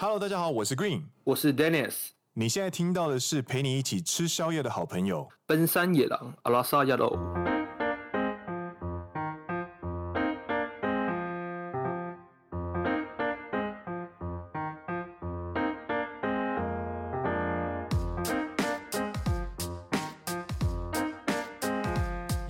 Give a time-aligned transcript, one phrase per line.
[0.00, 2.10] Hello，大家好，我是 Green，我是 Dennis。
[2.34, 7.18] 你现在听到的是陪你一起吃宵夜的好朋友——奔山野狼阿拉萨亚罗。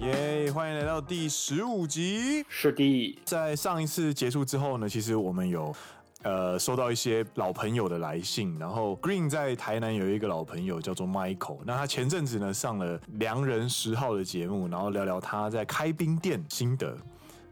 [0.00, 0.52] 耶！
[0.52, 2.44] 欢迎来到第十五集。
[2.50, 5.74] 是的，在上一次结束之后呢，其实我们有。
[6.22, 16.96] 呃，收到一些老朋友的来信，然后 Green 在台南有一个老朋友叫做 Michael，那他前阵子呢上了良人十号的节目，然后聊聊他在开冰店心得，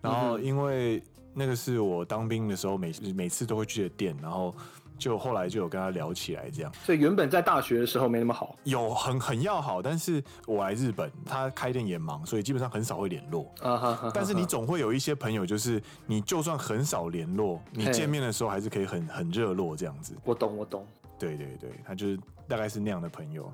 [0.01, 1.02] 然后因为
[1.33, 4.55] 那个是我当兵的时候每每次都会去的店，然后。
[4.99, 6.73] 就后来就有跟他聊起来，这样。
[6.85, 13.53] 所以原本在大学的时候没那么好，有很很要好，但是我来日本，他开店也忙，所以基本上很少会联络。
[13.61, 14.11] 啊哈哈。
[14.15, 20.15] 但是你总会有一些朋友，就是你就算很少联络，你见面的时候还是可以很很热络这样子。
[20.25, 20.87] 我懂，我懂。
[21.19, 23.53] 对对对，他就是大概是那样的朋友。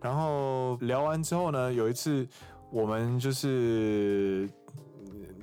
[0.00, 2.26] 然后聊完之后呢，有一次
[2.70, 4.48] 我们就是。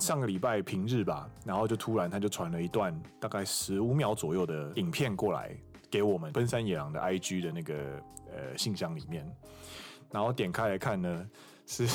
[0.02, 5.56] 上个礼拜平日吧，然后就突然他就传了一段大概十五秒左右的影片过来
[5.92, 7.76] 给我们奔山野狼的 IG 的那个
[8.34, 9.24] 呃信箱里面，
[10.10, 11.30] 然后点开来看呢，
[11.68, 11.86] 是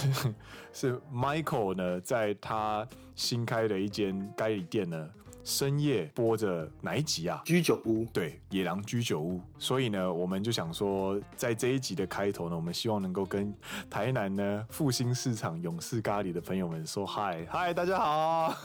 [0.73, 5.11] 是 Michael 呢在他新开的一间咖喱店呢。
[5.47, 7.41] 深夜播着哪一集啊？
[7.45, 8.05] 居酒屋。
[8.13, 9.41] 对，野狼居酒屋。
[9.61, 13.55] 所以呢，我们就想说，在这一集的开头呢，我们希望能够跟
[13.89, 18.57] 台南呢复兴市场勇士咖喱的朋友们说嗨嗨，大家好。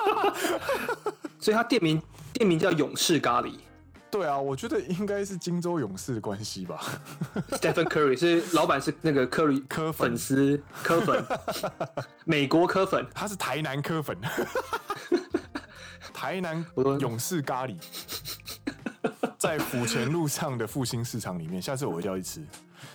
[1.40, 2.02] 所以他店名
[2.34, 3.54] 店名叫勇士咖喱。
[4.10, 6.78] 对啊，我觉得应该是金州勇士的关系吧。
[7.52, 11.24] Stephen Curry 是老板，是那个 Curry 柯粉丝科粉，
[12.26, 14.14] 美国科粉，他是台南科粉。
[16.16, 16.64] 台南
[16.98, 17.76] 勇士咖喱，
[19.36, 22.42] 在府前路上的复兴市场里面，下次我一定要去吃。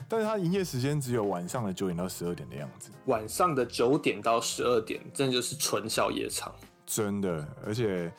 [0.09, 2.89] 但是它营业时间只有晚上的九点到十二点的样子。
[3.05, 6.51] 晚上的九点到十二点，真的就是纯宵夜场，
[6.87, 8.11] 真的，而且。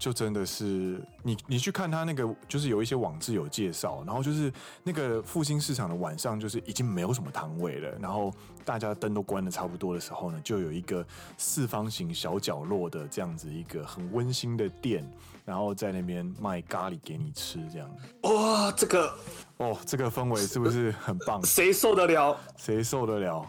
[0.00, 4.50] 就真的是你，你去看他那个，就是有一些网志有介绍，然后就是
[4.82, 8.32] 那个复兴市场的晚上，就是已经没有什么摊位了，然后
[8.64, 11.06] 大家灯都关的差不多的时候呢，就有一个
[11.36, 15.06] 四方形小角落的这样子一个很温馨的店，
[15.44, 17.90] 然后在那边卖咖喱给你吃，这样。
[18.22, 19.14] 哇，这个
[19.58, 21.44] 哦，这个氛围是不是很棒？
[21.44, 22.34] 谁受得了？
[22.56, 23.46] 谁受得了？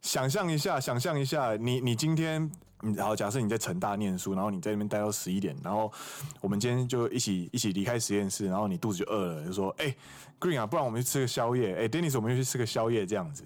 [0.00, 2.48] 想象一下，想象一下，你你今天。
[2.94, 5.92] 然后假设你在成大念书，然后你在那边待到十一点，然后
[6.40, 9.96] 我们今天就一起一起离开实验室，然后你肚子就饿了，就说：“哎、欸、
[10.40, 11.74] ，Green 啊，不然我们去吃个宵夜。
[11.74, 13.44] 欸”哎，Dennis，我们就去吃个宵夜这样子。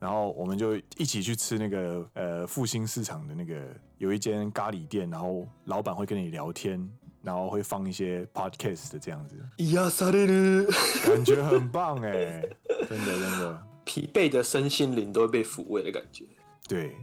[0.00, 3.60] 然后我们就一起去吃那个呃复兴市场的那个
[3.98, 6.88] 有一间咖喱店，然后老板会跟你聊天，
[7.22, 9.36] 然后会放一些 podcast 的这样子。
[9.72, 10.70] 呀，萨雷鲁，
[11.04, 12.56] 感觉很棒哎、欸，
[12.88, 16.24] 真的真的，疲惫的身心灵都会被抚慰的感觉。
[16.68, 16.96] 对。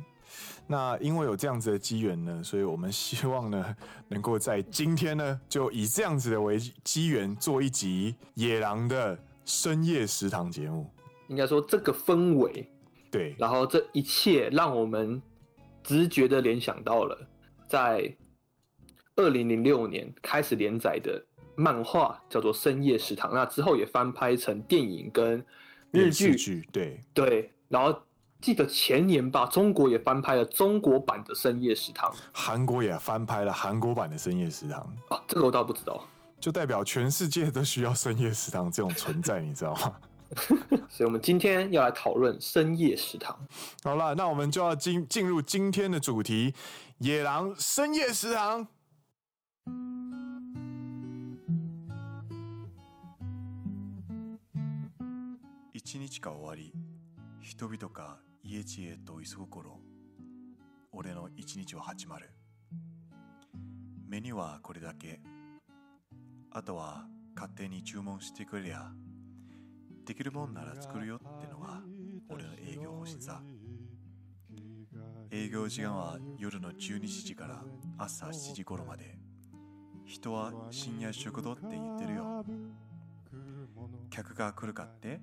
[0.68, 3.76] 那因为有这样子的机缘呢，所以我们希望呢，
[4.08, 10.90] 能够在今天呢，就以这样子的为机缘，做一集野狼的深夜食堂节目。
[11.28, 12.68] 应该说这个氛围，
[13.12, 15.22] 对，然后这一切让我们
[15.84, 17.16] 直觉的联想到了，
[17.68, 18.16] 在
[19.16, 21.24] 二零零六年开始连载的
[21.56, 25.46] 漫画叫做《深夜食堂》，那之后也翻拍成电影跟
[25.92, 28.02] 日剧，对对，然后。
[28.45, 34.81] 记得前年吧，中国也翻拍了中国版的《深夜食堂》，韩国也翻拍了韩国版的《深夜食堂》
[35.15, 36.03] 啊，这个我倒不知道，
[36.41, 39.95] 就代表全世界都需要深夜食堂这种存在，你知道吗？
[40.89, 43.37] 所以，我们今天要来讨论深夜食堂。
[43.83, 46.55] 好了，那我们就要进进入今天的主题——
[46.99, 48.69] 野郎深夜食堂。
[55.73, 56.73] 一日が终わり、
[57.41, 59.64] 人々が 家路へと急ぐ顷
[60.92, 62.30] 俺の一日は始まる。
[64.08, 65.20] メニューはこれだけ。
[66.52, 68.92] あとは胜手に注文してくれりゃ
[70.06, 71.82] できるもんなら作るよってのが
[72.30, 73.42] 俺の営业方针さ。
[75.32, 77.64] 営业时间は夜の12时から
[77.98, 79.18] 朝7时顷まで。
[80.06, 82.46] 人は深夜食堂って言ってるよ。
[84.12, 85.20] 客が来るかって？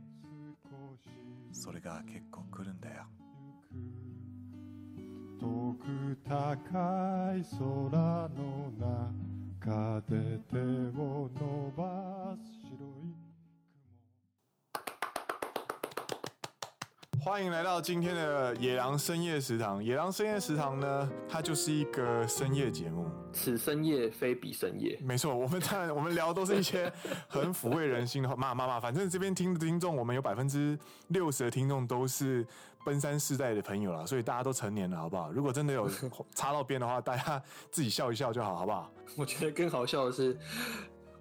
[1.62, 3.05] それが結構来るんだよ。
[5.38, 8.73] 遠く高い空の
[9.61, 12.12] 中で手を伸ば
[17.25, 19.83] 欢迎来到今天的野狼深夜食堂。
[19.83, 23.09] 野狼深夜食堂呢，它就是一个深夜节目。
[23.33, 24.99] 此深夜非彼深夜。
[25.01, 26.93] 没错，我们当然我们聊的都是一些
[27.29, 28.35] 很抚慰人心的话。
[28.35, 30.77] 妈妈妈，反正这边听的听众，我们有百分之
[31.11, 32.45] 六十的听众都是
[32.85, 35.31] 奔三世代的朋友了，所以大家都成年了，好不好？
[35.31, 35.89] 如果真的有
[36.35, 37.41] 插到边的话，大家
[37.71, 38.91] 自己笑一笑就好，好不好？
[39.17, 40.37] 我觉得更好笑的是。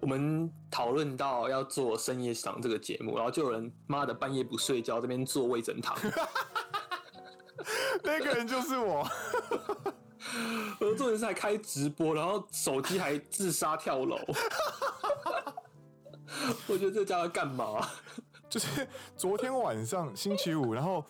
[0.02, 5.96] 我们讨论到要做深夜食堂这个节目，然后就有人妈的半夜不睡觉，这边做味噌汤。
[8.02, 9.08] 那个人就是我。
[10.80, 14.18] 我做的是还开直播，然后手机还自杀跳楼。
[16.66, 17.88] 我觉得这家伙干嘛？
[18.50, 21.04] 就是昨天晚上星期五，然后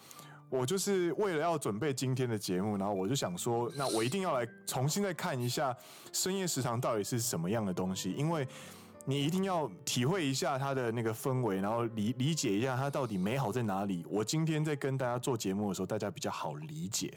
[0.51, 5.75] 我就是为了要准备今天的节目，然后我就想说，那我一定要来重新再看一下
[6.13, 8.47] 深夜食堂到底是什么样的东西，因为。
[9.05, 14.07] 你一定要体会一下它的那个氛围，然后理理解一下它到底美好在哪里。
[14.09, 17.13] 我今天在跟大家做节目的时候，大家比较好理解。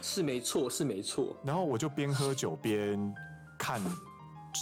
[0.00, 1.36] 是没错，是没错。
[1.44, 3.14] 然后我就边喝酒边
[3.58, 3.82] 看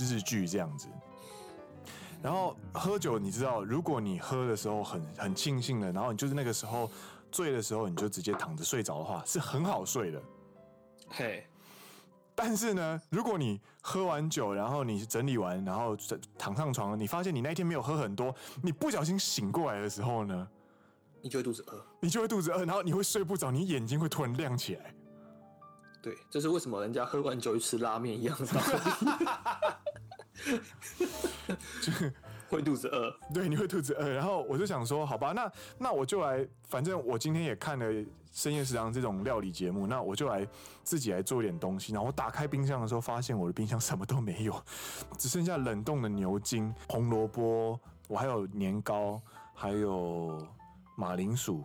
[0.00, 0.88] 日剧这样子。
[2.22, 6.90] 然后喝酒，你知道，如果你喝的时候很很庆幸的，然后你就是那个时候
[7.30, 10.22] 醉的时候，你就直接躺着睡着的话，是很好睡的。
[11.10, 11.46] 嘿。
[12.36, 15.96] 但是呢，如果你喝完酒，然后你整理完，然后
[16.36, 20.46] 躺上床，你发现你那天没有喝很多，你不小心醒过来的时候呢，
[21.22, 24.94] 你就会肚子饿，你就会肚子饿，然后你会睡不着，你眼睛会突然亮起来。
[26.02, 28.60] 对，这是为什么人家喝完酒去吃拉面一样的道
[32.48, 34.08] 会肚子饿， 对，你会肚子饿。
[34.08, 37.92] 然后我就想说，好吧，那那我就来，反正我今天也看了
[38.36, 40.46] 深夜食堂这种料理节目，那我就来
[40.84, 41.94] 自己来做一点东西。
[41.94, 44.62] 然后我打开冰箱的时候，发现我的冰箱什么都没有，
[45.16, 49.18] 只剩下冷冻的牛筋、红萝卜，我还有年糕，
[49.54, 50.46] 还有
[50.96, 51.64] 马铃薯，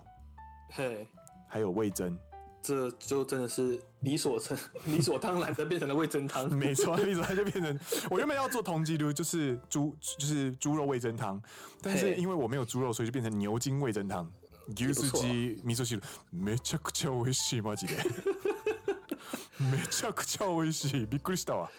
[0.69, 1.05] 嘿，
[1.45, 2.17] 还有味噌。
[2.61, 7.77] 这就真的是理所成 理所当然的变成了味噌汤， 没错，理所就变成
[8.09, 11.41] 我原本要做同吉炉，就是猪就是猪肉味噌汤，
[11.81, 14.31] 但是因为我没有猪肉，所以就变成牛筋味噌汤。
[14.74, 17.96] 牛すじ味噌汁めちゃくちゃ美味しいマジで，
[19.60, 21.70] めちゃくちゃ美味しい，びっくりしたわ。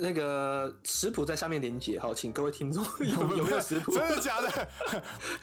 [0.00, 3.90] 那个食谱在下面连结，好，请各位听众有有没有食谱？
[3.92, 4.68] 真的假的？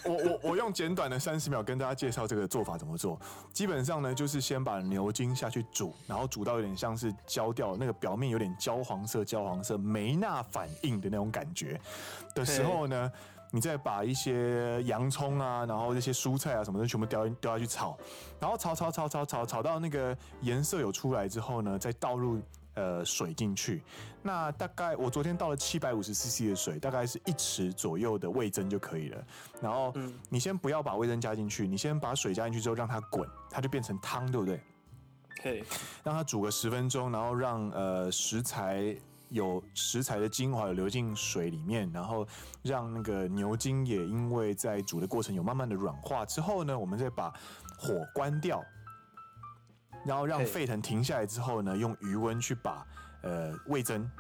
[0.06, 3.20] 我我我用简短的三十秒跟大家介绍这个做法怎么做。
[3.52, 11.78] 基本上呢，就是先把牛筋下去煮，然后煮到有点像是焦掉，那个表面有点焦黄色、焦黄色、梅纳反应的那种感觉
[12.34, 13.12] 的时候呢，
[13.51, 17.97] 你再把一些洋葱啊，然后这些蔬菜啊什么的全部丢丢下去炒，
[18.39, 22.41] 然后炒炒炒炒炒炒到那个颜色有出来之后呢，再倒入。
[22.75, 23.83] 呃，水进去，
[24.23, 29.23] 那大概我昨天倒了七百五十 CC 的水，大概是一匙左右的味增就可以了。
[29.61, 29.93] 然后，
[30.29, 34.61] 你先不要把味增加进去，你先把水加进去之后让它滚，它就变成汤，对不对？
[35.43, 35.65] 可以，
[36.05, 38.97] 让它煮个十分钟，然后让呃食材
[39.31, 42.27] 有食材的精华有流进水里面，然后
[42.63, 47.33] 让那个牛筋也因为在煮的过程有慢慢的软化之后呢，我们再把
[47.79, 48.63] 火关掉。
[50.05, 52.87] 然后让沸腾停下来之后呢，用余温去把
[53.23, 54.11] 呃味增，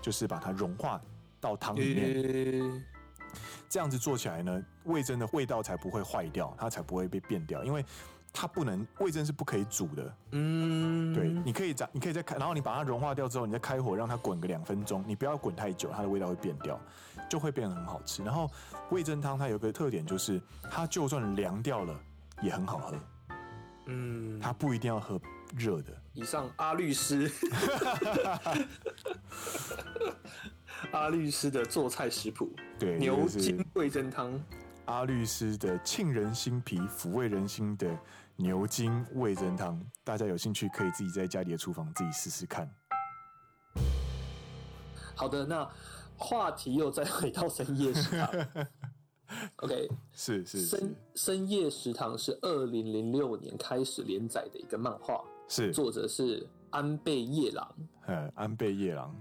[0.00, 1.00] 就是把它融化
[1.40, 2.84] 到汤里面。
[3.68, 7.84] 这样子做起来呢，味噌的味道才不会坏掉，它才不会被变掉，因为
[8.36, 10.16] 它不能味噌是不可以煮的。
[10.32, 16.80] 嗯，对，你可以你可以再开，然后你把它融化掉之后，你再开火让它滚个两分钟，你不要滚太久，它的味道会变掉，
[17.30, 18.24] 就会变得很好吃。
[18.24, 18.50] 然后
[18.90, 21.96] 味噌汤它有个特点就是，它就算凉掉了
[22.42, 22.96] 也很好喝。
[23.86, 25.20] 嗯，它不一定要喝
[25.56, 25.92] 热的。
[26.12, 27.30] 以上阿律师，
[30.90, 32.50] 阿律师的做菜食谱，
[32.80, 34.40] 对，牛筋味噌汤，
[34.86, 37.96] 阿律师的沁人心脾、抚慰人心的
[38.36, 42.68] 牛筋味噌汤，大家有兴趣可以自己在家里的厨房自己试试看。
[45.14, 45.70] 好的，那
[46.16, 48.28] 话题又再回到深夜食堂。
[49.62, 57.74] OK，是是，是深深夜食堂是二零零六年开始连载的一个漫画，是作者是安倍夜郎，
[58.06, 59.14] 嗯，安倍夜郎，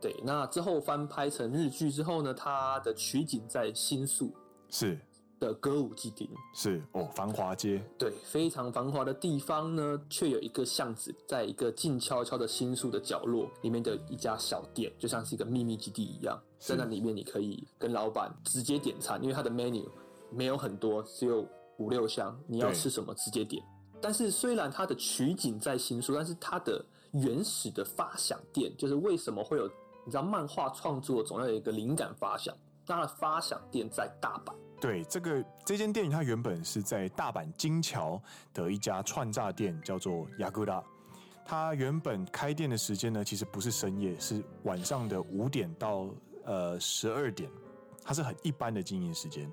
[0.00, 4.32] 对，那之后翻拍成日剧之后呢，它的取景在新宿，
[4.68, 4.98] 是。
[5.40, 16.38] 的歌舞伎町是哦，繁华街对，非常繁华的地方呢，却有一个巷子，在一个静悄悄的新宿的角落里面的一家小店，就像是一个秘密基地一样。
[16.58, 19.88] 在那里面，你可以跟老板直接点餐，因为它的 menu
[20.30, 21.46] 没有很多，只有
[21.78, 23.64] 五六项，你要吃什么直接点。
[23.98, 29.66] 但是虽然它的取景在新宿，但是它的原始的发想店，就是为什么会有
[30.04, 32.54] 你知道漫画创作总要有一个灵感发想。
[32.86, 34.52] 它的发想店在大阪。
[34.80, 38.20] 对，这个这间店它原本是在大阪金桥
[38.54, 40.82] 的一家串炸店，叫做雅古拉。
[41.44, 46.08] 它原本开店的时间呢，其实不是深夜，是晚上的五点到
[46.44, 47.50] 呃十二点，
[48.04, 49.50] 它是很一般的经营时间。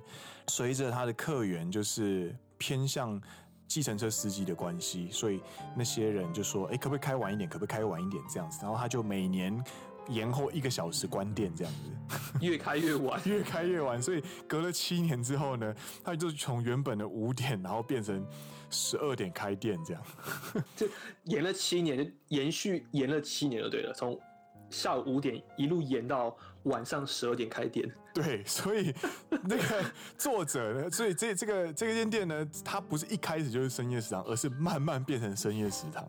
[0.48, 3.20] 随着它的客源就是偏向
[3.68, 5.42] 计程车司机的关系，所以
[5.76, 7.50] 那些人就说：“哎，可不可以开晚一点？
[7.50, 9.62] 可不可以开晚一点？”这样子，然后他就每年
[10.10, 14.02] 延后一个小时关店，这样子， 越开越晚，越开越晚。
[14.02, 18.26] 所以隔了七年之后呢，他就从原本的五点，然后变成
[18.70, 20.04] 十二点开店，这样，
[20.76, 20.88] 就
[21.24, 24.20] 延了七年，就延续延了七年就对了，从。
[24.70, 27.90] 下午五点一路延到晚上十二点开店。
[28.14, 28.94] 对，所以
[29.30, 29.86] 那个
[30.18, 36.06] 作者呢，所以这这个这间店呢，它不是一开始就是深夜食堂，而是慢慢变成深夜食堂。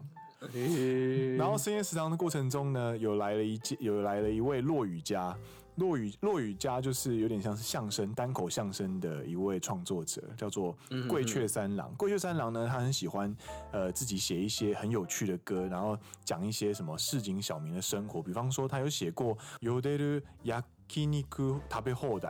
[1.38, 5.36] 然后深夜食堂的过程中呢，有来了一有来了一位落语家。
[5.78, 10.78] 落语落语家就是有点像是相声单口相声的一位创作者，叫做
[11.10, 11.92] 桂雀三郎。
[11.96, 13.36] 桂雀三郎呢，他很喜欢
[13.72, 18.22] 呃自己写一些很有趣的歌，然后讲一些什么市井小民的生活。
[18.22, 22.28] 比方说，他有写过《ヨデル焼肉食べ放题》，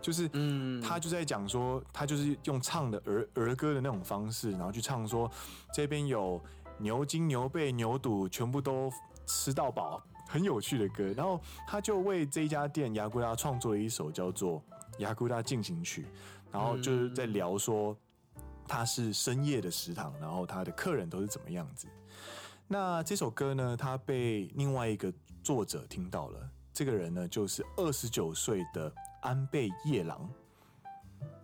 [0.00, 5.28] 就是嗯，他就在讲说，他就是用唱的儿儿歌的那种方式，然后去唱说
[5.72, 6.40] 这边有
[6.79, 8.91] 牛筋、牛背、牛肚，全部都
[9.25, 10.01] 吃到饱。
[10.27, 14.61] 很有趣的歌，然后他就为这一家店雅古拉创作了一首叫做
[14.99, 16.03] 《雅古拉进行曲》，
[16.51, 17.97] 然后就是在聊说
[18.67, 21.87] 他是深夜的食堂，然后他的客人都是怎么样子。
[22.67, 28.93] 那这首歌呢，他被另外一个作者听到了，这个人呢就是二十九岁的
[29.23, 30.29] 安倍夜郎，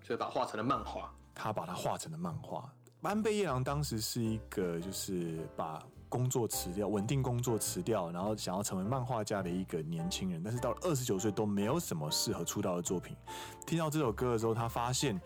[0.04, 1.12] 所以把它画成了漫画。
[1.34, 2.72] 他把它画成了漫画。
[3.06, 5.82] 安倍夜郎当时是一个就是把。
[6.08, 13.18] 工作辞掉，稳定工作辞掉，然后想要成为漫画家的一个年轻人，但是到了二十九岁都没有什么适合出道的作品。
[13.66, 15.20] 听到这首歌的时候，他发现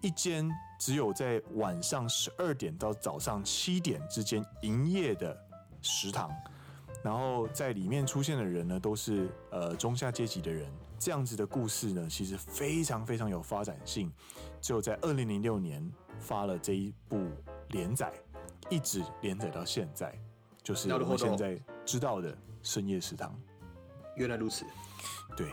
[0.00, 0.48] 一间
[0.78, 5.36] 只有在晚上十二点到早上七点之间营业的
[5.82, 6.30] 食堂，
[7.02, 10.72] 然后在里面出现的人呢，都是呃中下阶级的人。
[10.98, 14.10] 这样子的故事呢，其实非常非常有发展性。
[14.62, 15.84] 只有在二零零六年
[16.22, 17.28] 发了这一部
[17.68, 18.12] 连载。
[18.70, 20.16] 一直连载到现在，
[20.62, 23.38] 就是我们现在知道的深夜食堂。
[24.16, 24.64] 原来如此，
[25.36, 25.48] 对，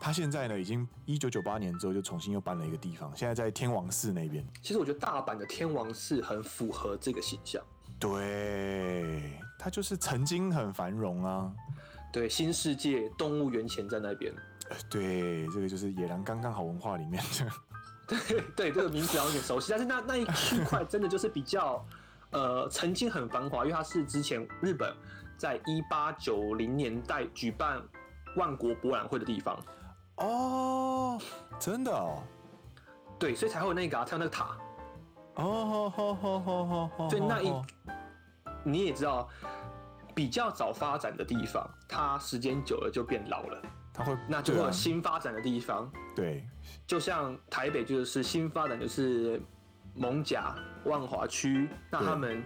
[0.00, 4.46] 他现在呢，已经一九九八年之后就重新又搬了一个地方，现在在天王寺那边。
[4.62, 7.60] 其实我觉得大阪的天王寺很符合这个形象。
[7.98, 11.52] 对，它就是曾经很繁荣啊。
[12.12, 14.32] 对，新世界动物园前在那边。
[14.88, 17.71] 对，这个就是野狼刚刚好文化里面的。
[18.28, 21.84] 对对，这个名字好像有点熟悉，但是那那一区块真的就是比较。
[22.34, 24.90] 呃，曾经很繁华，因为它是之前日本
[25.36, 27.78] 在一八九零年代举办
[28.38, 29.54] 万国博览会的地方。
[30.16, 31.20] 哦，
[31.58, 32.22] 真的哦。
[33.18, 34.56] 对，所以才会有那个啊，跳那个塔。
[35.34, 37.10] 哦，好好好好好。
[37.10, 37.52] 所以那一
[38.64, 39.28] 你也知道，
[40.14, 43.62] 比较早发展的地方，它时间久了就变老了。
[43.92, 45.90] 它会，那就会有新发展的地方。
[46.14, 46.46] 对，
[46.86, 49.40] 就像台北就是新发展，就是。
[49.94, 50.54] 蒙甲、
[50.86, 52.42] 万华区，那他们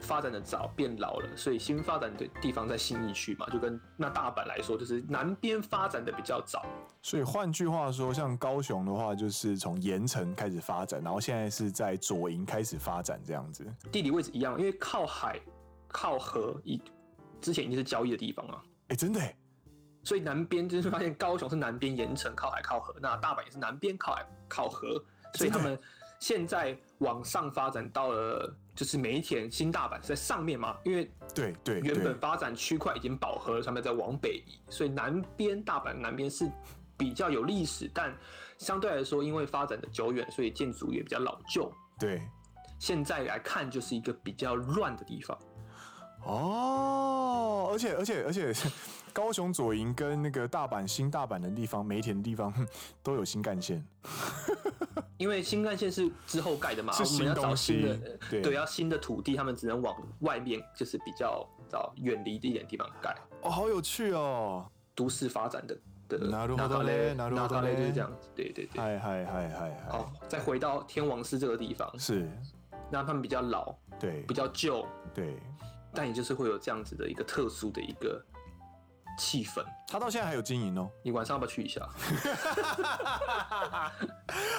[0.00, 6.64] 发展的早，变老了，所以新发展的地方在新义区嘛，就跟那大阪来说，就是南边发展的比较早。
[7.02, 13.70] 所以换句话说，像高雄的话，就是从盐城开始发展，然后现在是在左营开始发展这样子。
[13.92, 15.38] 地理位置一样，因为靠海、
[15.86, 16.80] 靠河，以
[17.42, 18.62] 之前已经是交易的地方啊。
[18.84, 19.20] 哎、欸，真的。
[20.08, 25.78] 所以南边就是发现高雄是南边盐城靠海靠河，那大阪也是南边靠海靠河，所以他们。
[26.20, 30.76] 现在往上发展到了，就是梅田新大阪是在上面嘛？
[30.82, 36.50] 因为对对，原本发展区块已经饱和了，上面再往北移，所以南边大阪南边是
[36.96, 38.12] 比较有历史，但
[38.58, 41.72] 相对来说，因为发展的久远，所以建筑也比较老旧。
[42.00, 42.20] 对，
[42.80, 45.38] 现在来看就是一个比较乱的地方。
[46.24, 48.52] 哦，而且而且而且，
[49.18, 52.54] 高雄左营跟那个大阪新大阪的地方，梅田的地方
[53.02, 53.84] 都有新干线。
[55.18, 57.98] 因为新干线是之后盖的嘛，我们要找新的，
[58.30, 63.12] 对，对，要新的土地，他们只能往外面，就是比较找远离一点的地方盖。
[63.42, 65.76] 哦，好有趣哦，都市发展的
[66.08, 68.80] 的，那他嘞，那他嘞就是这样子，对对对。
[68.80, 69.90] 嗨嗨嗨嗨嗨。
[69.90, 72.30] 好，再回到天王寺这个地方，是，
[72.88, 75.36] 那他们比较老，对，比较旧，对，
[75.92, 78.24] 但也就是会有这样子的一个特殊的一个
[79.18, 79.62] 气氛。
[79.90, 80.88] 他到现在还有经营哦。
[81.02, 81.86] 你晚上要不要去一下？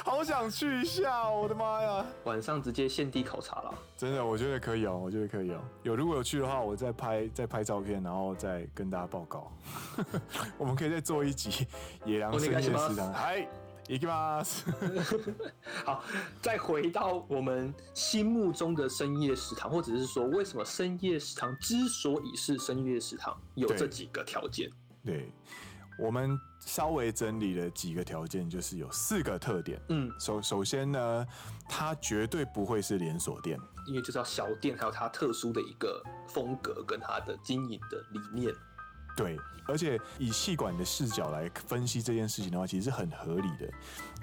[0.04, 2.06] 好想去一下，我的妈呀！
[2.26, 3.74] 晚上直接现地考察了。
[3.96, 5.60] 真的，我觉得可以哦，我觉得可以哦。
[5.84, 9.52] 有如果有去的话，我再拍再拍照片，然后再跟大家报告。
[10.58, 11.68] 我们可以再做一集
[12.06, 13.14] 野狼深夜食堂。
[13.14, 13.48] 嗨，
[13.89, 14.65] 行きます。
[15.85, 16.03] 好，
[16.41, 24.71] 再回到我们心目中的深夜食堂，或者是说，为什么深夜食堂之所以是深夜食堂，有这几个条件。
[25.05, 25.19] 对。
[25.19, 25.33] 对
[25.97, 29.81] 我们稍微整理了几个条件，就是有四个特点。
[29.91, 31.25] 嗯，首首先呢，
[31.69, 38.53] 它绝对不会是连锁店，因为就是要小店，还有它特殊的一个风格跟它的经营的理念。
[39.19, 43.71] 对，而且以企管的视角来分析这件事情的话，其实是很合理的。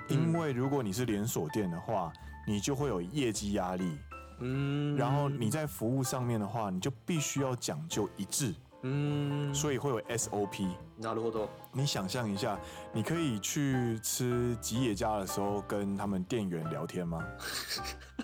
[0.08, 2.12] 因为如果你是连锁店的话，
[2.46, 3.98] 你就会有业绩压力。
[4.40, 8.54] 嗯，然后你在服务上面的话，你就必须要讲究一致。
[8.84, 10.68] 嗯，所以会有 SOP。
[11.00, 11.48] なるほど。
[11.72, 12.60] 你想象一下，
[12.92, 17.24] 你可以去吃吉野家的时候跟他们店员聊天吗？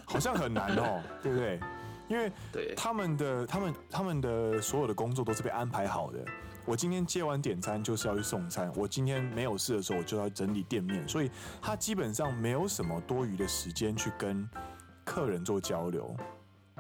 [0.06, 1.60] 好像很难哦，对不对？
[2.10, 2.32] 因为
[2.76, 6.26] 他们的、他们、他们的所有的工作都是被安排好的。
[6.65, 14.49] 我今天接完点餐就是要去送餐，我今天没有事的时候我就要整理店面，所以他基本上没有什么多余的时间去跟
[15.05, 16.17] 客人做交流，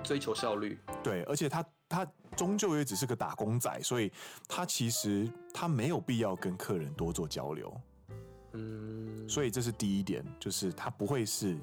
[0.02, 0.78] 追求效率。
[1.02, 1.64] 对，而且他。
[1.92, 4.10] 他终究也只是个打工仔，所以
[4.48, 7.80] 他其实他没有必要跟客人多做交流。
[8.54, 11.58] 嗯，所以这是第一点，就是他不会是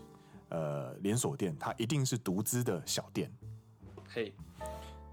[0.50, 3.36] 呃连锁店，他一定是独资的小店。
[4.08, 4.32] 嘿，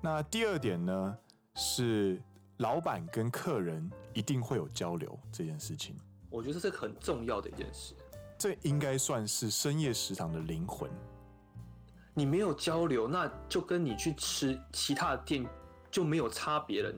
[0.02, 1.16] 那第二点呢，
[1.54, 2.20] 是
[2.58, 5.96] 老板跟客人一定会有交流这件事情。
[6.30, 7.94] 我觉得这是很重要的一件事，
[8.38, 10.90] 这应该算是深夜食堂的灵魂。
[12.14, 15.46] 你没有交流，那就跟你去吃其他的店
[15.90, 16.92] 就没有差别了。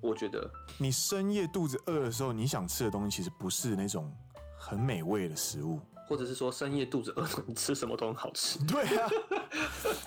[0.00, 4.12] 我觉得，你深夜肚子饿的时候，你想吃的东西其实不是那种
[4.58, 5.80] 很美味的食物。
[6.06, 8.58] 或者是说深夜肚子饿， 你吃什么都很好吃。
[8.66, 9.08] 对啊，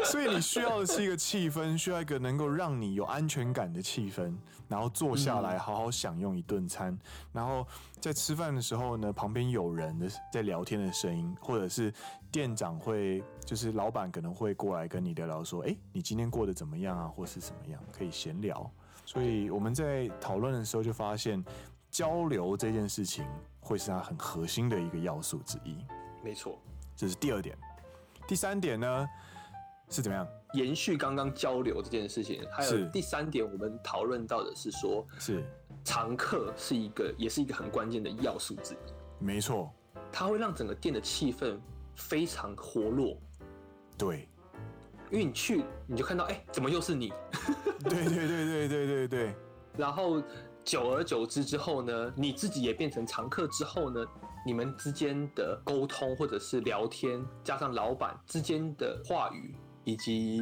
[0.03, 4.35] 所以你需要的是一个气氛，需要一个能够让你有安全感的气氛，
[4.67, 6.91] 然后坐下来好好享用一顿餐。
[6.93, 6.99] 嗯、
[7.33, 7.65] 然后
[7.99, 11.93] 在吃饭的时候呢，旁边有人的在聊天的声音，或者是
[12.31, 17.07] 店长会，就是老板可能会过来跟你聊聊，说：“哎，你今天过得怎么样啊？
[17.07, 18.69] 或是怎么样？”可以闲聊。
[19.05, 21.43] 所以我们在讨论的时候就发现，
[21.91, 23.23] 交流这件事情
[23.65, 25.75] 会是它很核心的一个要素之一。
[26.23, 26.61] 没错，
[26.95, 27.57] 这是第二点。
[28.27, 29.09] 第三点呢
[29.89, 30.27] 是怎么样？
[30.53, 35.43] 延续刚刚交流这件事情，还有第三点，我们讨论到的是说，是
[35.83, 38.77] 常客是一个，也是一个很关键的要素之一。
[39.17, 39.73] 没错，
[40.11, 41.59] 它会让整个店的气氛
[41.95, 43.17] 非常活络。
[43.97, 44.29] 对，
[45.09, 47.11] 因为你去你就看到，哎，怎么又是你？
[47.83, 49.35] 对对对对对对对。
[49.77, 50.23] 然后
[50.65, 54.03] 久而久之之后呢，你自己也变成常客之后呢，
[54.43, 60.41] 你们之间的沟通或者是聊天，加上老板之间的话语以及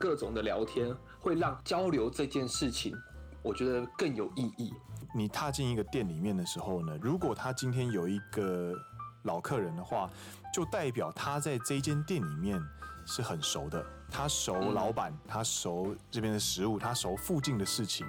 [0.00, 2.92] 各种的聊天，会让交流这件事情，
[3.40, 4.74] 我觉得更有意义。
[5.14, 8.74] 你踏进一个店里面的时候呢，如果他今天有一个
[9.22, 10.10] 老客人的话，
[10.52, 12.60] 就代表他在这间店里面
[13.06, 18.04] 是很熟的，他熟老板，他熟这边的食物，他熟附近的事情。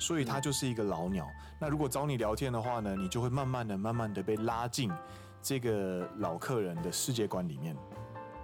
[0.00, 1.28] 所以他就是一个老鸟。
[1.60, 4.90] 那如果找你聊天的话呢，你就会慢慢的、慢慢的被拉进
[5.40, 7.76] 这个老客人的世界观里面。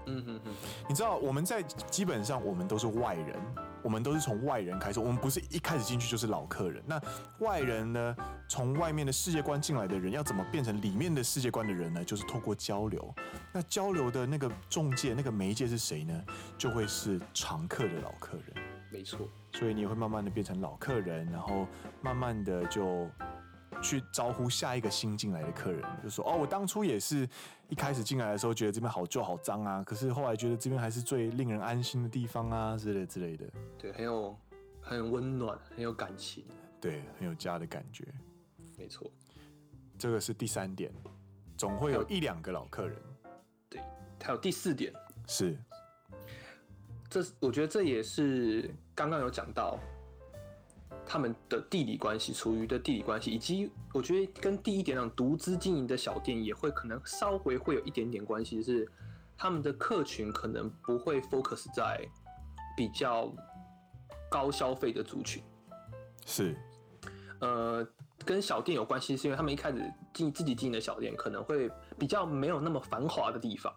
[0.09, 0.55] 嗯嗯嗯。
[0.89, 3.37] 你知道我们在基本上我们都是外人，
[3.83, 6.81] 我们都是从外人开始，我们不是一开始进去就是老客人。
[6.87, 7.01] 那
[7.41, 8.17] 外人呢，
[8.49, 12.05] 从外面的世界观进来的人，要怎么变成里面的世界观的人呢？
[12.05, 13.13] 就是透过交流。
[13.53, 16.25] 那交流的那个中介、那个媒介是谁呢？
[16.57, 18.76] 就会是常客的老客人。
[18.91, 19.29] 没错。
[19.53, 21.67] 所以你会慢慢的变成老客人，然后
[22.03, 23.09] 慢慢的就
[23.83, 27.29] 去招呼下一个新进来的客人，就说哦，我当初也是
[27.69, 33.47] 一开始进来的时候觉得这边好旧好脏啊，可是后来觉得这边还是最令人安心的地方啊之类之类的。
[33.79, 34.39] 对，很有
[34.81, 36.45] 很温暖，很有感情，
[36.81, 38.07] 对，很有家的感觉。
[38.79, 39.11] 没错，
[39.99, 40.93] 这个是第三点，
[41.57, 42.99] 总会有一两个老客人。
[43.69, 43.81] 对，
[44.23, 44.93] 还有第四点
[45.27, 45.57] 是。
[47.23, 49.79] 这我觉得这也是刚刚有讲到
[51.07, 58.87] 他们的地理关系，处于的地理关系，以及我觉得跟第一点上独资经营的小店也会可能稍微会有一点点关系，是
[59.35, 62.07] 他们的客群可能不会 focus 在
[62.77, 63.33] 比较
[64.29, 65.43] 高消费的族群，
[66.27, 66.55] 是，
[67.41, 67.87] 呃，
[68.27, 69.81] 跟小店有关系，是因为他们一开始
[70.13, 73.73] 进自己经营的小店可能会比较没有那么繁华的地方。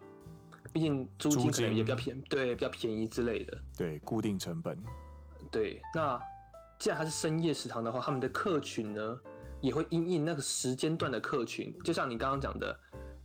[0.72, 3.58] 毕竟租金可能也比较便宜，对，比较便宜之类的。
[3.76, 4.78] 对，固定成本。
[5.50, 6.20] 对，那
[6.78, 9.20] 既然它是深夜食堂的话，他们的客群呢
[9.60, 12.78] 也会因应那个时间段的客群，就像你刚刚讲的，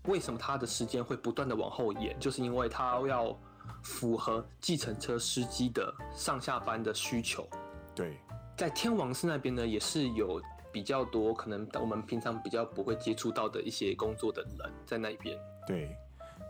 [0.07, 3.37] 为什么它的时间会不断的往后延，就是因为它要
[3.83, 7.47] 符合计程车司机的上下班的需求。
[7.93, 8.17] 对，
[8.57, 10.41] 在天王寺那边呢，也是有
[10.73, 15.37] 比较多可能我们平常比较不会接触到的一些工作的人在那边。
[15.65, 15.95] 对，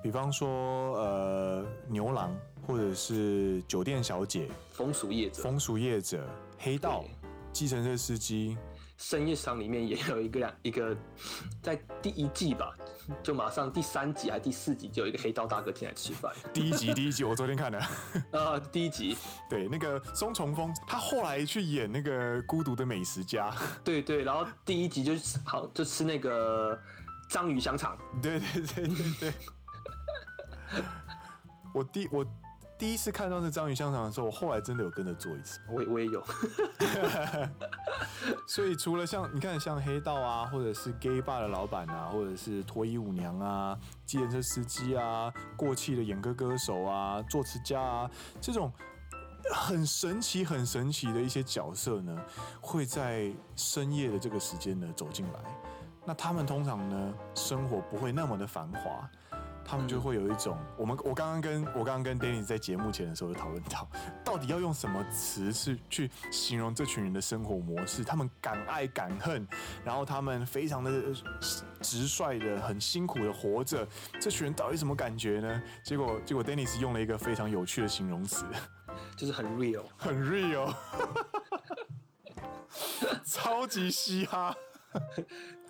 [0.05, 2.31] 比方说呃牛郎。
[2.67, 7.05] 或者是酒店小姐、风俗业者、风俗业者、黑道、
[7.53, 8.57] 计程车司机，
[8.97, 10.97] 深夜场里面也有一个两一个，
[11.61, 12.75] 在第一季吧，
[13.21, 16.33] 就马上第三集还第四集就有一个黑道大哥进来吃饭。
[16.51, 17.77] 第一集，第一集我昨天看的。
[18.33, 19.15] 啊，第一集，
[19.47, 23.53] 对，那个松重丰，他后来去演那个孤独的美食家。
[23.83, 25.13] 对对，然后第一集就
[25.45, 26.75] 好就吃那个
[27.29, 27.95] 章鱼香肠。
[28.23, 29.33] 对对对对对。
[31.73, 32.25] 我第我。
[32.77, 35.61] 第一次看到那章鱼香肠的时候，我后来真的有跟着做一次。
[35.71, 36.21] 我也我也有。
[38.45, 48.69] 所以除了像你看，像黑道啊，或者是 gay bar 的老板啊，或者是脱衣舞娘啊，计程车司机啊，过气的演歌歌手啊，作词家啊，这种
[49.53, 52.21] 很神奇、很神奇的一些角色呢，
[52.59, 55.39] 会在深夜的这个时间呢走进来。
[56.03, 59.09] 那他们通常呢，生活不会那么的繁华。
[59.67, 63.87] 他们就会有一种，我们我刚刚跟我刚刚跟 Danny 在节目前的时候就讨论到，
[64.23, 68.03] 到底要用什么词是去形容这群人的生活模式？
[68.03, 69.47] 他们敢爱敢恨，
[69.83, 70.91] 然后他们非常的
[71.81, 73.87] 直率的、很辛苦的活着，
[74.19, 75.63] 这群人到底什么感觉呢？
[75.83, 78.45] 结果结果 Danny 是用了一个非常有趣的形容词，
[79.17, 80.73] 就是很 real，很 real，
[83.25, 84.55] 超级嘻哈。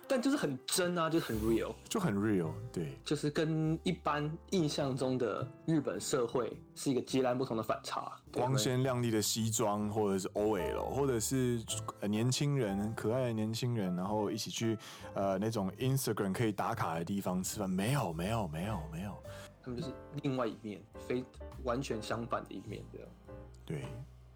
[0.08, 8.12] 但就是很真啊，就是很 real，就很 real，对，就是跟一般印象中的日本社会是一个截然不同的反差。
[8.32, 11.60] 光鲜亮丽的西装，或者是 OL，或者是
[12.02, 14.78] 年轻人，可爱的年轻人，然后一起去
[15.14, 19.16] 呃那种 Instagram 可以打卡的地方吃饭，没有，没有，没有，没有，
[19.62, 19.92] 他们就是
[20.22, 21.24] 另外一面，非
[21.64, 23.08] 完全相反的一面，这样。
[23.64, 23.84] 对。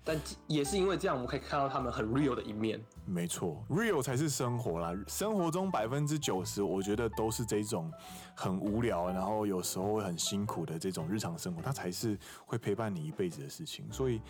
[0.03, 2.81] 但也是因为这样，我们可以看到他们很 real 的一面。
[3.05, 4.93] 没错，real 才是生活啦。
[5.07, 7.93] 生活中百分之九十，我觉得都是这种
[8.35, 13.93] 很无聊，然后有时候会很辛苦的这种日常生活，它才是会陪伴你一辈子的事情。
[13.93, 14.23] 所以，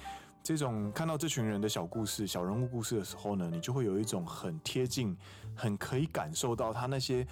[0.42, 5.16] 这种看到这群人的小故事、小人物故事的时候呢，你就会有一种很贴近、
[5.54, 7.24] 很可以感受到他那些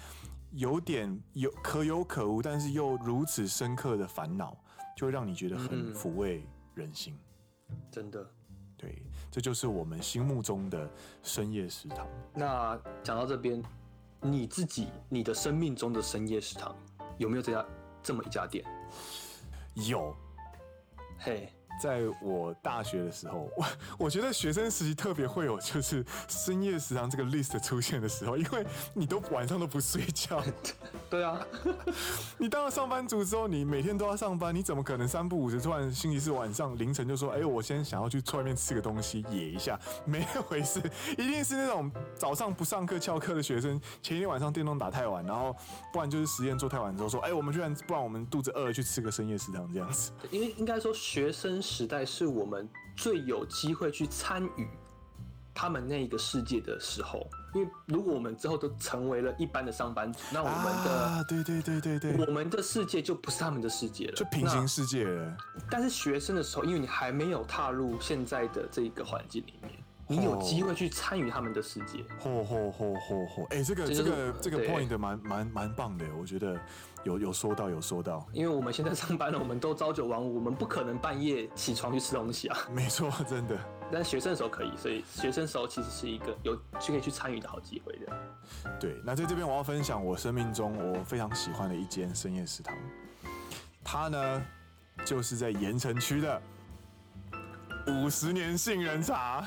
[0.51, 4.57] 有点有可有可无，但是又如此深刻的烦恼，
[4.95, 7.13] 就会让你觉得很抚慰人心。
[7.13, 7.28] 嗯
[7.91, 8.25] 真的，
[8.77, 9.01] 对，
[9.31, 10.89] 这就是我们心目中的
[11.23, 12.07] 深夜食堂。
[12.33, 13.63] 那讲到这边，
[14.21, 16.75] 你自己，你的生命中的深夜食堂
[17.17, 17.65] 有没有这家
[18.01, 18.63] 这么一家店？
[19.75, 20.15] 有，
[21.17, 21.51] 嘿。
[21.79, 23.65] 在我大学的时候，我
[23.97, 30.43] 我觉得学生时期特别会有就是深夜食堂这个 list 出现的时候，因为你都晚上都不睡觉。
[31.09, 31.39] 对啊，
[32.37, 39.79] 你当了上班族之后，你每天都要上班，你怎么可能三不五时突然星期四晚上凌晨就说，哎，我先想要去外面吃个东西野一下？
[40.05, 40.81] 没那回事，
[41.13, 45.55] 一定是那种早上不上课翘课的学生，前一天晚上电动打太晚，然后
[45.93, 50.11] 不然就是实验做太晚之后说，哎，我们居然不然我们肚子饿了去吃个深夜食堂这样子。
[50.29, 51.61] 因为应该说学生。
[51.69, 54.67] 时代是我们最有机会去参与
[55.53, 65.37] 他们那一个世界的时候，因为如果我们之后都成为了一般的上班族，那我们的啊，对对对对对，我们的世界就不是他们的世界了，就平行世界了。
[65.69, 69.71] 但是学生的时候，因为你还没有踏入现在的这一个环境里面。
[70.09, 71.99] 你有机会去参与他们的世界。
[72.19, 73.45] 嚯嚯嚯嚯嚯！
[73.51, 76.59] 哎，这个这个这个 point 蛮蛮蛮棒的，我觉得
[77.03, 78.25] 有有说到有说到。
[78.33, 82.57] 因为我们现在上班了，我们都朝九晚五，我们不可能半夜起床去吃东西啊。
[82.73, 83.55] 没错，真的。
[83.91, 88.11] 但学生的时候可以，所以学生的时候其实是一个有就可以去参与的好机会的。
[88.79, 92.75] 对，那在这边我要分享我生命中我非常喜欢的一间深夜食堂，
[93.83, 94.41] 它呢
[95.05, 96.41] 就是在盐城区的。
[97.89, 99.45] 五十年杏仁茶，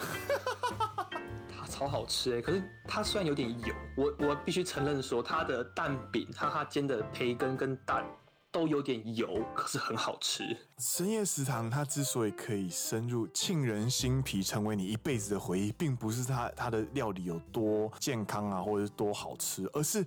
[1.49, 2.43] 它超好吃哎！
[2.43, 8.05] 可是它虽然有点油，我我必须承认说，它的蛋饼，它它煎的培根跟蛋
[8.51, 10.57] 都有点油，可是很好吃。
[10.79, 20.05] 深夜食堂它之所以可以深入沁人心脾，成为你一辈子的回忆，并不是它它的料理有多健康啊，或者是多好吃，而是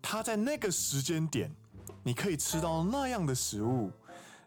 [0.00, 1.54] 它在那个时间点，
[2.02, 3.90] 你可以吃到那样的食物，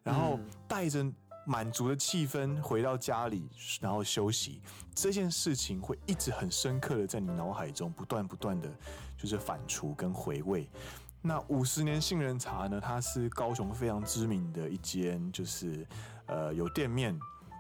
[0.04, 1.06] 然后带着。
[1.46, 3.50] 满足的气氛，回到家里，
[3.82, 4.62] 然后休息，
[4.94, 8.70] 这件事情会一直很深刻的在你脑海中不断不断的，
[9.18, 10.70] 就是反刍跟回味。
[11.22, 12.82] 那五十年杏仁茶呢？
[12.82, 15.86] 它是高雄非常知名的一间，就是
[16.26, 17.20] 呃有店面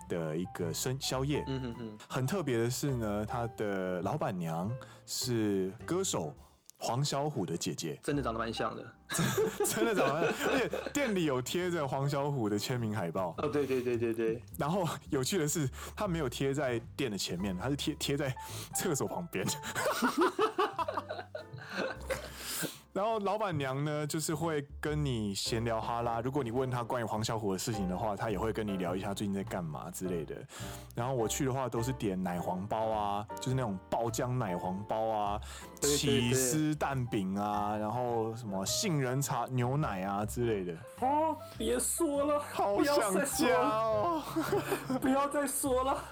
[0.09, 1.43] 的一个生宵夜。
[1.47, 4.71] 嗯哼哼，很特别的是呢，他的老板娘
[5.05, 6.35] 是歌手
[6.81, 8.83] 黄小虎的姐姐，真的长得蛮像的，
[9.65, 13.35] 真的长得蛮像，而且店里有贴着黄小虎的签名海报。
[13.37, 14.41] 哦，对对对对对。
[14.57, 18.33] 然后有趣的是，他没有贴在店的前面，他是贴贴在
[18.75, 19.45] 厕所旁边。
[22.93, 26.19] 然后老板娘呢，就是会跟你闲聊哈拉。
[26.19, 30.35] 如果你问他关于黄小虎的事情的话，他也会跟你聊一下最近在干嘛之类的。
[30.93, 35.41] 然后我去的话，都是点奶黄包啊，就是那种爆浆奶黄包啊，
[35.81, 40.73] 起司蛋饼啊，然后什么杏仁茶牛奶啊之类的。
[40.99, 44.21] 哦，别说了，好想家哦，
[44.99, 46.03] 不要再说了。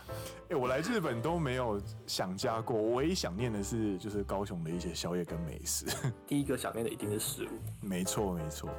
[0.50, 5.86] 哎、欸，我来日本都没有想家过，我唯一想念的是就是高雄的一些宵夜跟美食。
[6.26, 7.50] 第一个想念的一定是食物，
[7.82, 8.70] 没错没错。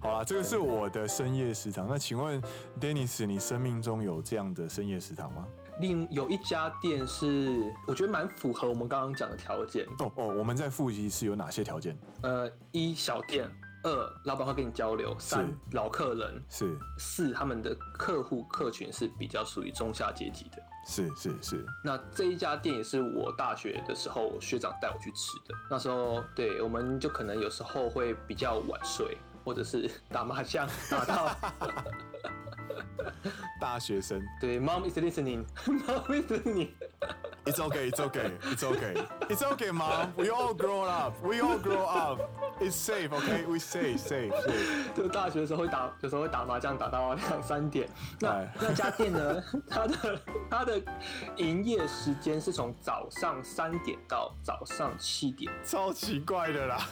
[0.00, 1.86] 好啦，这个是我的深夜食堂。
[1.88, 2.42] 那请问
[2.80, 5.46] ，Dennis，你生命中有这样的深夜食堂吗？
[5.78, 9.84] 另有一家店是我觉得蛮符合我们刚刚讲的条件。
[9.98, 11.96] 哦哦，我们在复习是有哪些条件？
[12.22, 13.46] 呃，一小店。
[13.82, 15.14] 二，老板会跟你交流。
[15.18, 16.42] 三，老客人。
[16.48, 16.76] 是。
[16.98, 20.62] 四，他们的客户客群是比较属于中下阶级的。
[20.86, 21.66] 是是是。
[21.82, 25.54] 那这一家店也是我大学的时候学长带我去吃的。
[25.68, 31.36] 那时候，对，我们就可能有时候会比较晚睡，或者是打麻将打到。
[33.60, 34.22] 大学生。
[34.40, 36.68] 对，Mom is listening，Mom is listening。
[37.44, 40.12] It's okay, it's okay, it's okay, it's okay, Mom.
[40.16, 42.20] We all grow up, we all grow up.
[42.58, 43.44] It's safe, okay?
[43.46, 44.94] We safe, safe, safe.
[44.94, 47.88] 就大学的时候会打，有时候会打麻将，打到两三点。
[48.18, 49.42] 那那家店呢？
[49.68, 50.82] 它的它的
[51.36, 56.88] 营业时间是从早上三点到早上七点，超奇怪的啦。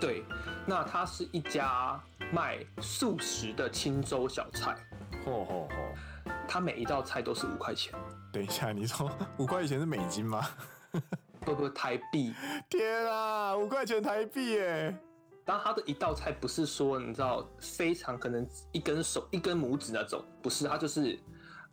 [0.00, 0.24] 对，
[0.66, 2.00] 那它是一家
[2.32, 4.76] 卖素食的青州小菜。
[5.24, 6.32] 嚯嚯嚯！
[6.46, 7.92] 它每一道菜都是五块钱。
[8.32, 10.46] 等一下，你说五块钱是美金吗？
[11.40, 12.34] 不不，台币。
[12.68, 14.96] 天啊，五块钱台币耶！
[15.44, 21.18] 当它的一道菜不是说你知道非常可能一根手一根拇指那种，不是，它就是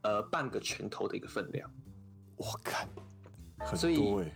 [0.04, 1.70] 呃半个拳头的一个分量。
[2.38, 2.88] 我看，
[3.60, 3.76] 很多耶。
[3.78, 4.32] 所以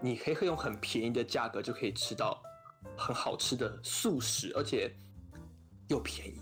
[0.00, 2.42] 你可以用很便宜的价格就可以吃到
[2.96, 4.90] 很好吃的素食，而且
[5.88, 6.40] 又便宜。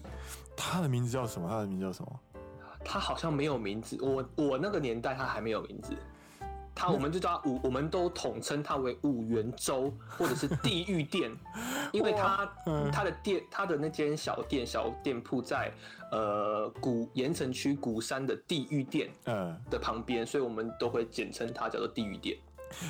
[0.56, 1.48] 它的名字叫什么？
[1.48, 2.20] 它的名字叫什么？
[2.84, 3.98] 它好像没有名字。
[4.00, 5.96] 我我那个年代它还没有名字。
[6.76, 11.30] 它我们就叫它五，我们都统称它为五元粥或者是地狱店，
[11.92, 12.52] 因为它
[12.92, 15.72] 它的店它的那间小店小店铺在
[16.10, 22.36] 呃古盐城区鼓山的地狱店嗯的旁边，所以我们都会简称它叫做地狱店。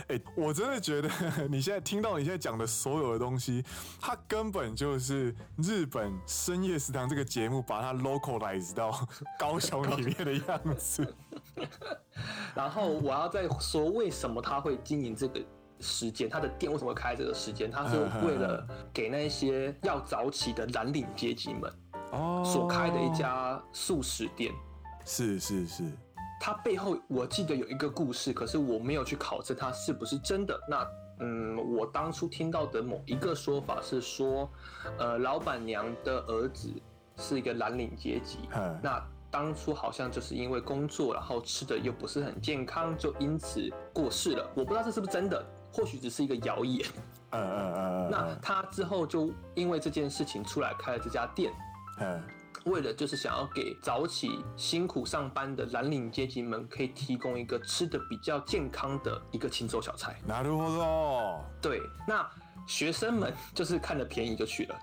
[0.09, 1.09] 哎、欸，我真的觉得
[1.49, 3.65] 你现在听到你现在讲的所有的东西，
[4.01, 9.07] 它根本就是日本深夜食堂这个节目把它 localize 到
[9.39, 11.15] 高雄里面的样子。
[12.55, 15.41] 然后我要再说，为什么他会经营这个
[15.81, 16.29] 时间？
[16.29, 17.71] 他的店为什么会开这个时间？
[17.71, 21.73] 他是为了给那些要早起的蓝领阶级们
[22.13, 24.53] 哦所开的一家素食店。
[25.05, 25.85] 是是是。
[26.41, 30.59] 它背后我记得有一个故事，可是我没有去考证它是不是真的。
[30.69, 30.87] 那
[31.21, 34.51] 嗯，我当初听到的某一个说法是说，
[34.99, 36.69] 呃，老板娘的儿子
[37.17, 38.41] 是一个蓝领阶级，
[38.83, 44.51] 那当初好像就是因为工作，然后吃的又不是很健康，就因此过世了。
[44.55, 46.87] 我不知道这是不是真的，或许只是一个谣言。
[47.31, 48.11] 嗯嗯嗯。
[48.11, 51.53] 那他之后就因为这件事情出来开了这家店。
[52.01, 52.23] 嗯。
[52.66, 60.20] 为了就是想要给早起辛苦上班的蓝领阶级们，可以提供一个吃的比较健康的一个清粥小菜。
[60.28, 61.42] なるほど。
[61.62, 62.30] 对，那
[62.68, 64.76] 学生们就是看了便宜就去了。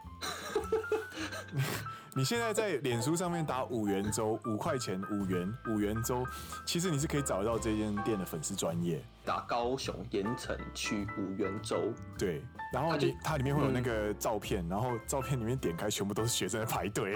[2.15, 6.25] 你现在在脸书上面打五元粥，五块钱五元五元粥，
[6.65, 9.05] 其实你是可以找得到这间店的粉丝专页。
[9.23, 17.16] 打高雄盐埕区五元粥，对， 然后它，它里面会有那个照片，嗯、然后照片里面点开全部都是学生在排队。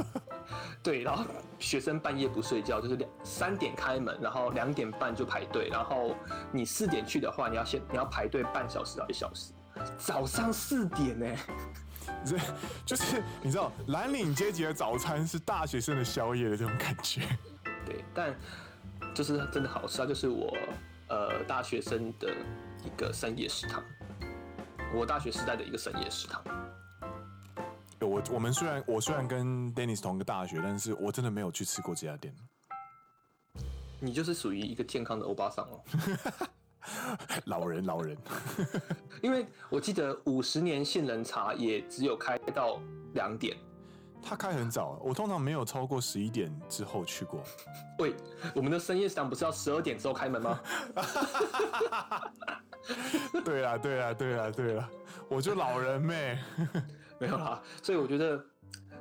[0.82, 1.24] 对，然后
[1.58, 6.14] 学生半夜不睡觉，就是两三点开门，然后两点半就排队，然后
[6.52, 9.52] 你四点去的话，你要先你要排队半小时到一小时，
[9.98, 11.26] 早上四点呢。
[12.24, 12.36] 这
[12.84, 17.22] 就是你知道，蓝领阶级的早餐是大学生的宵夜的这种感觉。
[17.84, 18.32] 对，但
[19.12, 20.06] 就是真的好吃啊！
[20.06, 20.56] 就是我
[21.08, 22.32] 呃大学生的
[22.84, 23.82] 一个深夜食堂，
[24.96, 26.42] 我大学时代的一个深夜食堂。
[28.00, 32.34] 我我们虽然我虽然跟 Dennis 同个大学，但是我真的没有去吃过这家店。
[34.00, 35.84] 你就是属于一个健康的欧巴桑哦。
[37.44, 38.16] 老人，老人，
[39.20, 42.80] 因为我记得五十年杏仁茶也只有开到
[43.12, 43.56] 两点，
[44.22, 47.42] 他开很早，我通常没有超过十一点之后去过。
[47.98, 48.14] 喂，
[48.54, 50.60] 我们的深夜食堂不是要十二点之后开门吗？
[53.44, 54.90] 对啊，对啊，对啊，对啊，
[55.28, 56.38] 我就老人妹，
[57.18, 57.62] 没有啦。
[57.82, 58.44] 所以我觉得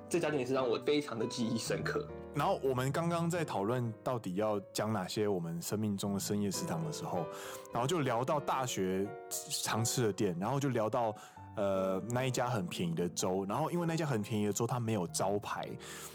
[0.09, 2.07] 这家店也是让我非常的记忆深刻。
[2.33, 7.25] 然后我们刚刚在讨论到底要讲哪些我们生命中的深夜食堂的时候，
[7.71, 9.07] 然后就聊到大学
[9.63, 11.15] 常吃的店，然后就聊到。
[11.57, 15.65] 呃，那一家很便宜的粥，然后因为那家很便宜的粥它没有招牌，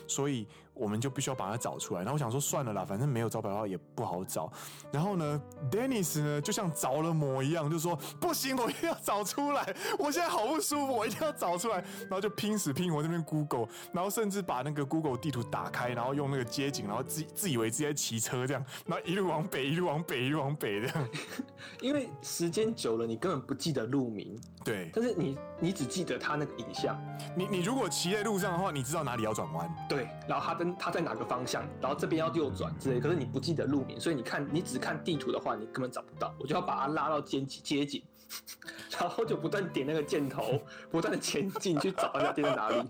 [0.06, 0.46] 所以
[0.80, 2.00] 我们就必须要把它找出来。
[2.00, 4.50] 然后我想说算了啦，反正没有招牌的话也不好找。
[4.90, 5.40] 然后呢
[5.70, 9.74] ，Dennis 呢就像着了魔一样，就说不行，我一定要找出来。
[9.98, 11.76] 我现在好不舒服，我一定要找出来。
[12.00, 21.08] 然后就拼死拼活这边 Google，然后甚至把那个 Google 地图打开，然后用那个街景，然后自自以为自己在骑车这样，然后一路往北，一路往北，一路往北这样。
[21.82, 24.40] 因为时间久了，你根本不记得路名。
[24.64, 25.38] 对，但是你。
[25.62, 26.98] 你只记得他那个影像，
[27.36, 38.02] 你你如果骑在路上的话，你知道哪里要转弯，对，然后他跟他在哪个方向，然后这边要右转之类，可是你不记得路名，所以你看你只看地图的话，你根本找不到，我就要把它拉到街街景，
[38.98, 40.58] 然后就不断点那个箭头，
[40.90, 42.82] 不断的前进去找那家店在哪里。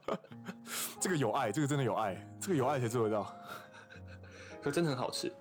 [1.00, 3.34] 这个有爱，这个真的有爱，这个有爱才做得到，
[4.62, 5.32] 可真的很好吃。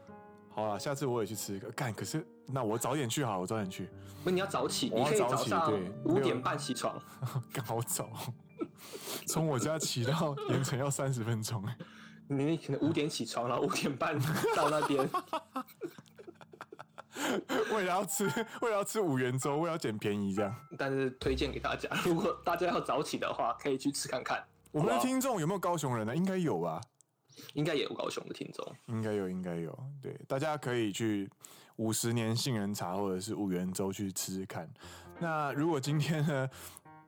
[0.55, 1.69] 好了，下次我也去吃一个。
[1.71, 3.89] 干，可是那我早点去好了，我早点去。
[4.23, 6.97] 不，你要早起，我要早起，对，五点半起床，
[7.51, 8.09] 刚好早。
[9.27, 11.61] 从我家骑到盐城要三十分钟。
[12.29, 14.17] 你可能五点起床，然后五点半
[14.55, 15.07] 到那边。
[17.73, 18.25] 为了要吃，
[18.61, 20.55] 为了要吃五元粥，为了要捡便宜这样。
[20.77, 24.41] 但是推荐给大家，如果大家要早起的话，可以去吃看看。
[24.71, 26.15] 我们的听众有没有高雄人呢？
[26.15, 26.79] 应该有吧。
[27.53, 29.77] 应该也有高雄的听众，应该有，应该有。
[30.01, 31.29] 对，大家可以去
[31.77, 34.69] 五十年杏仁茶或者是五元粥去吃吃看。
[35.19, 36.49] 那如果今天呢，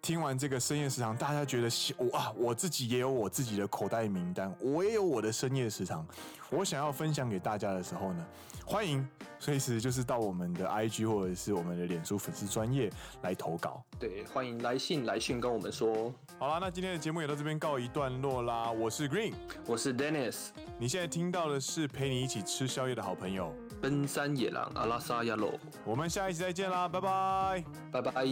[0.02, 1.70] 听完这个深夜食堂，大家觉得
[2.12, 6.08] 哇，我自己也有我自己的口袋名单，我也有我的深夜食堂，
[6.50, 8.26] 我想要分享给大家的时候呢，
[8.68, 9.08] 欢迎
[9.40, 13.82] 随时就是到我们的 IG 或者是我们的脸书粉丝专业来投稿。
[13.98, 16.14] 对，欢迎来信来信跟我们说。
[16.38, 18.70] 好啦，那今天的节目也到这边告一段落啦。
[18.70, 19.34] 我是 Green，
[19.66, 25.58] 我是 Dennis，你现在听到的是陪你一起吃宵夜的好朋友奔山野狼阿拉萨亚罗。
[25.86, 28.26] 我们下一期再见啦，拜拜，拜拜。